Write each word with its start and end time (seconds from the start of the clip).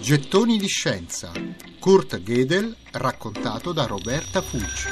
Gettoni 0.00 0.56
di 0.56 0.68
scienza. 0.68 1.32
Kurt 1.78 2.22
Gödel 2.22 2.74
raccontato 2.92 3.72
da 3.72 3.84
Roberta 3.84 4.40
Fulci. 4.40 4.88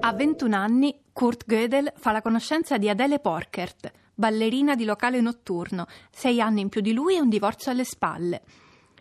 A 0.00 0.12
21 0.12 0.54
anni 0.54 1.00
Kurt 1.12 1.44
Gödel 1.46 1.92
fa 1.96 2.12
la 2.12 2.22
conoscenza 2.22 2.78
di 2.78 2.88
Adele 2.88 3.18
Porkert, 3.18 3.90
ballerina 4.14 4.74
di 4.74 4.84
locale 4.84 5.20
notturno, 5.20 5.86
sei 6.10 6.40
anni 6.40 6.60
in 6.60 6.68
più 6.68 6.82
di 6.82 6.92
lui 6.92 7.16
e 7.16 7.20
un 7.20 7.28
divorzio 7.28 7.72
alle 7.72 7.84
spalle. 7.84 8.42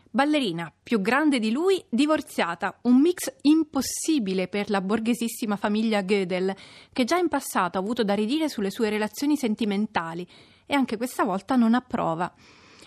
Ballerina, 0.10 0.74
più 0.82 1.02
grande 1.02 1.38
di 1.38 1.52
lui, 1.52 1.84
divorziata, 1.88 2.80
un 2.84 3.00
mix 3.00 3.32
impossibile 3.42 4.48
per 4.48 4.72
la 4.72 4.82
borghesissima 4.82 5.56
famiglia 5.56 6.02
Gödel, 6.02 6.56
che 6.92 7.04
già 7.04 7.18
in 7.18 7.28
passato 7.28 7.78
ha 7.78 7.82
avuto 7.82 8.04
da 8.04 8.16
ridire 8.16 8.50
sulle 8.50 8.72
sue 8.72 8.90
relazioni 8.90 9.38
sentimentali 9.38 10.28
e 10.70 10.76
anche 10.76 10.98
questa 10.98 11.24
volta 11.24 11.56
non 11.56 11.74
approva. 11.74 12.32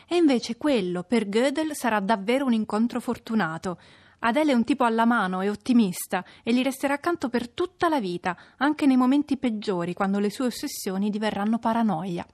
E 0.06 0.14
invece 0.14 0.56
quello 0.56 1.02
per 1.02 1.26
Gödel 1.28 1.74
sarà 1.74 1.98
davvero 1.98 2.46
un 2.46 2.52
incontro 2.52 3.00
fortunato. 3.00 3.80
Adele 4.20 4.52
è 4.52 4.54
un 4.54 4.62
tipo 4.62 4.84
alla 4.84 5.04
mano 5.04 5.40
e 5.40 5.48
ottimista 5.48 6.24
e 6.44 6.54
gli 6.54 6.62
resterà 6.62 6.94
accanto 6.94 7.28
per 7.28 7.48
tutta 7.48 7.88
la 7.88 7.98
vita, 7.98 8.36
anche 8.58 8.86
nei 8.86 8.96
momenti 8.96 9.36
peggiori, 9.36 9.94
quando 9.94 10.20
le 10.20 10.30
sue 10.30 10.46
ossessioni 10.46 11.10
diverranno 11.10 11.58
paranoia. 11.58 12.24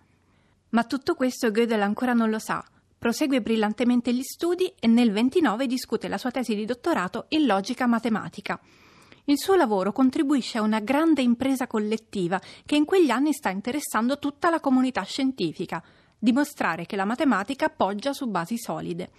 Ma 0.70 0.84
tutto 0.84 1.14
questo 1.14 1.50
Gödel 1.50 1.80
ancora 1.80 2.12
non 2.12 2.28
lo 2.28 2.38
sa. 2.38 2.62
Prosegue 2.98 3.40
brillantemente 3.40 4.12
gli 4.12 4.22
studi 4.22 4.70
e 4.78 4.86
nel 4.86 5.12
29 5.12 5.66
discute 5.66 6.08
la 6.08 6.18
sua 6.18 6.30
tesi 6.30 6.54
di 6.54 6.66
dottorato 6.66 7.24
in 7.28 7.46
logica 7.46 7.86
matematica. 7.86 8.60
Il 9.28 9.38
suo 9.38 9.56
lavoro 9.56 9.92
contribuisce 9.92 10.56
a 10.56 10.62
una 10.62 10.80
grande 10.80 11.20
impresa 11.20 11.66
collettiva 11.66 12.40
che 12.64 12.76
in 12.76 12.86
quegli 12.86 13.10
anni 13.10 13.34
sta 13.34 13.50
interessando 13.50 14.18
tutta 14.18 14.48
la 14.48 14.58
comunità 14.58 15.02
scientifica, 15.02 15.82
dimostrare 16.18 16.86
che 16.86 16.96
la 16.96 17.04
matematica 17.04 17.68
poggia 17.68 18.14
su 18.14 18.26
basi 18.28 18.56
solide. 18.56 19.10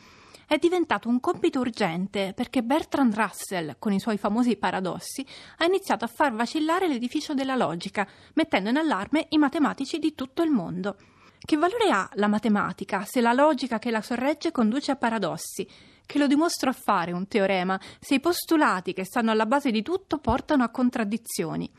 È 0.47 0.57
diventato 0.57 1.09
un 1.09 1.19
compito 1.19 1.59
urgente 1.59 2.33
perché 2.35 2.63
Bertrand 2.63 3.13
Russell, 3.13 3.75
con 3.77 3.93
i 3.93 3.99
suoi 3.99 4.17
famosi 4.17 4.55
paradossi, 4.55 5.23
ha 5.57 5.65
iniziato 5.65 6.05
a 6.05 6.11
far 6.11 6.33
vacillare 6.33 6.87
l'edificio 6.87 7.35
della 7.35 7.55
logica, 7.55 8.07
mettendo 8.33 8.71
in 8.71 8.77
allarme 8.77 9.27
i 9.29 9.37
matematici 9.37 9.99
di 9.99 10.15
tutto 10.15 10.41
il 10.41 10.49
mondo. 10.49 10.97
Che 11.37 11.55
valore 11.55 11.91
ha 11.91 12.09
la 12.15 12.27
matematica 12.27 13.05
se 13.05 13.21
la 13.21 13.33
logica 13.33 13.77
che 13.77 13.91
la 13.91 14.01
sorregge 14.01 14.51
conduce 14.51 14.89
a 14.89 14.95
paradossi? 14.95 15.67
Che 16.09 16.17
lo 16.17 16.25
dimostro 16.25 16.71
a 16.71 16.73
fare 16.73 17.11
un 17.11 17.27
teorema 17.27 17.79
se 17.99 18.15
i 18.15 18.19
postulati 18.19 18.93
che 18.93 19.03
stanno 19.03 19.29
alla 19.29 19.45
base 19.45 19.69
di 19.69 19.83
tutto 19.83 20.17
portano 20.17 20.63
a 20.63 20.69
contraddizioni? 20.69 21.71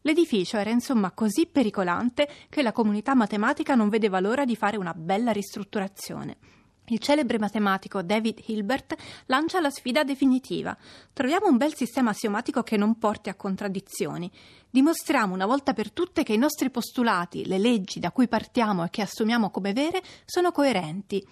L'edificio 0.00 0.56
era 0.56 0.70
insomma 0.70 1.12
così 1.12 1.46
pericolante 1.46 2.28
che 2.48 2.62
la 2.62 2.72
comunità 2.72 3.14
matematica 3.14 3.76
non 3.76 3.88
vedeva 3.88 4.18
l'ora 4.18 4.44
di 4.44 4.56
fare 4.56 4.78
una 4.78 4.92
bella 4.94 5.30
ristrutturazione. 5.30 6.38
Il 6.86 6.98
celebre 6.98 7.38
matematico 7.38 8.02
David 8.02 8.42
Hilbert 8.46 8.96
lancia 9.26 9.60
la 9.60 9.70
sfida 9.70 10.02
definitiva. 10.02 10.76
Troviamo 11.12 11.46
un 11.46 11.56
bel 11.56 11.76
sistema 11.76 12.10
assiomatico 12.10 12.64
che 12.64 12.76
non 12.76 12.98
porti 12.98 13.28
a 13.28 13.36
contraddizioni. 13.36 14.28
Dimostriamo 14.68 15.32
una 15.32 15.46
volta 15.46 15.72
per 15.72 15.92
tutte 15.92 16.24
che 16.24 16.32
i 16.32 16.36
nostri 16.36 16.70
postulati, 16.70 17.46
le 17.46 17.58
leggi 17.58 18.00
da 18.00 18.10
cui 18.10 18.26
partiamo 18.26 18.82
e 18.82 18.90
che 18.90 19.02
assumiamo 19.02 19.50
come 19.50 19.72
vere, 19.72 20.02
sono 20.24 20.50
coerenti. 20.50 21.24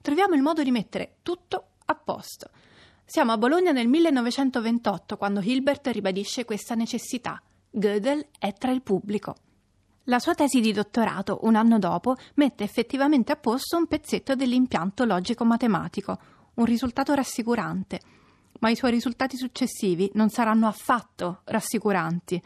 Troviamo 0.00 0.36
il 0.36 0.42
modo 0.42 0.62
di 0.62 0.70
mettere 0.70 1.16
tutto 1.22 1.70
a 1.90 1.94
posto. 1.94 2.50
Siamo 3.04 3.32
a 3.32 3.38
Bologna 3.38 3.72
nel 3.72 3.88
1928 3.88 5.16
quando 5.16 5.40
Hilbert 5.40 5.86
ribadisce 5.86 6.44
questa 6.44 6.74
necessità. 6.74 7.40
Gödel 7.70 8.26
è 8.38 8.52
tra 8.52 8.70
il 8.72 8.82
pubblico. 8.82 9.34
La 10.04 10.18
sua 10.18 10.34
tesi 10.34 10.60
di 10.60 10.72
dottorato, 10.72 11.40
un 11.42 11.54
anno 11.54 11.78
dopo, 11.78 12.16
mette 12.34 12.64
effettivamente 12.64 13.32
a 13.32 13.36
posto 13.36 13.78
un 13.78 13.86
pezzetto 13.86 14.34
dell'impianto 14.34 15.04
logico-matematico, 15.04 16.18
un 16.54 16.64
risultato 16.66 17.14
rassicurante. 17.14 18.00
Ma 18.60 18.68
i 18.68 18.76
suoi 18.76 18.90
risultati 18.90 19.38
successivi 19.38 20.10
non 20.14 20.28
saranno 20.28 20.66
affatto 20.66 21.40
rassicuranti. 21.44 22.42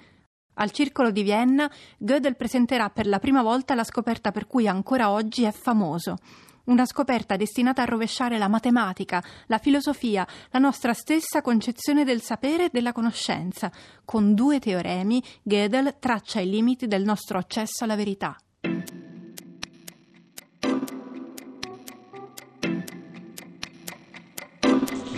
Al 0.55 0.71
Circolo 0.71 1.11
di 1.11 1.23
Vienna, 1.23 1.69
Gödel 1.99 2.37
presenterà 2.37 2.91
per 2.91 3.09
la 3.09 3.19
prima 3.19 3.43
volta 3.43 3.75
la 3.75 3.85
scoperta 3.85 4.31
per 4.31 4.47
cui 4.47 4.69
ancora 4.69 5.11
oggi 5.11 5.43
è 5.43 5.51
famoso, 5.51 6.19
una 6.65 6.87
scoperta 6.87 7.37
destinata 7.37 7.83
a 7.83 7.87
rovesciare 7.87 8.39
la 8.39 8.49
matematica, 8.49 9.23
la 9.47 9.59
filosofia, 9.59 10.27
la 10.51 10.59
nostra 10.59 10.93
stessa 10.93 11.43
concezione 11.43 12.05
del 12.05 12.21
sapere 12.21 12.67
e 12.67 12.71
della 12.73 12.93
conoscenza. 12.93 13.71
Con 14.05 14.35
due 14.35 14.59
teoremi, 14.59 15.23
Gödel 15.43 15.97
traccia 15.99 16.41
i 16.41 16.49
limiti 16.49 16.87
del 16.87 17.05
nostro 17.05 17.39
accesso 17.39 17.85
alla 17.85 17.97
verità. 17.97 18.37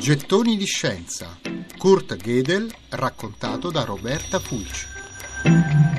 Gettoni 0.04 0.58
di 0.58 0.66
scienza. 0.66 1.38
Kurt 1.78 2.16
Gödel 2.16 2.70
raccontato 2.90 3.70
da 3.70 3.84
Roberta 3.84 4.38
Fulci. 4.38 5.93